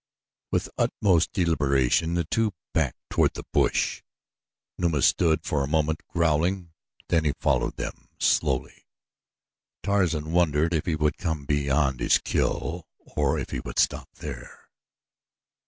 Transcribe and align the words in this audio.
With 0.49 0.67
utmost 0.79 1.31
deliberation 1.31 2.15
the 2.15 2.23
two 2.23 2.55
backed 2.73 2.97
toward 3.11 3.35
the 3.35 3.43
bush. 3.53 4.01
Numa 4.79 5.03
stood 5.03 5.43
for 5.43 5.63
a 5.63 5.67
moment, 5.67 6.01
growling, 6.07 6.71
then 7.09 7.23
he 7.23 7.33
followed 7.39 7.75
them, 7.75 8.07
slowly. 8.19 8.87
Tarzan 9.83 10.31
wondered 10.31 10.73
if 10.73 10.87
he 10.87 10.95
would 10.95 11.19
come 11.19 11.45
beyond 11.45 11.99
his 11.99 12.17
kill 12.17 12.87
or 13.15 13.37
if 13.37 13.51
he 13.51 13.59
would 13.59 13.77
stop 13.77 14.09
there. 14.15 14.71